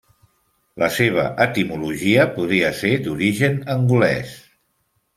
La 0.83 0.89
seva 0.95 1.25
etimologia 1.45 2.27
podria 2.39 2.75
ser 2.81 2.95
d'origen 3.07 3.63
angolès. 3.79 4.37